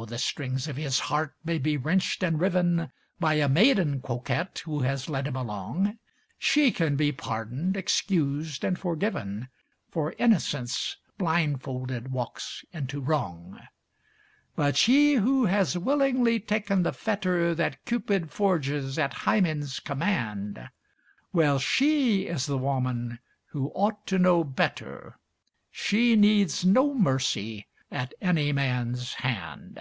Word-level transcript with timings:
Though 0.00 0.04
the 0.06 0.18
strings 0.18 0.66
of 0.66 0.74
his 0.74 0.98
heart 0.98 1.34
may 1.44 1.56
be 1.56 1.76
wrenched 1.76 2.24
and 2.24 2.40
riven 2.40 2.90
By 3.20 3.34
a 3.34 3.48
maiden 3.48 4.00
coquette 4.02 4.58
who 4.64 4.80
has 4.80 5.08
led 5.08 5.28
him 5.28 5.36
along, 5.36 6.00
She 6.36 6.72
can 6.72 6.96
be 6.96 7.12
pardoned, 7.12 7.76
excused, 7.76 8.64
and 8.64 8.76
forgiven, 8.76 9.50
For 9.92 10.12
innocence 10.18 10.96
blindfolded 11.16 12.10
walks 12.10 12.64
into 12.72 13.00
wrong. 13.00 13.60
But 14.56 14.76
she 14.76 15.14
who 15.14 15.44
has 15.44 15.78
willingly 15.78 16.40
taken 16.40 16.82
the 16.82 16.92
fetter 16.92 17.54
That 17.54 17.84
Cupid 17.84 18.32
forges 18.32 18.98
at 18.98 19.12
Hymen's 19.14 19.78
command 19.78 20.70
Well, 21.32 21.60
she 21.60 22.22
is 22.26 22.46
the 22.46 22.58
woman 22.58 23.20
who 23.50 23.70
ought 23.76 24.08
to 24.08 24.18
know 24.18 24.42
better; 24.42 25.20
She 25.70 26.16
needs 26.16 26.64
no 26.64 26.94
mercy 26.94 27.68
at 27.90 28.12
any 28.20 28.50
man's 28.50 29.12
hand. 29.14 29.78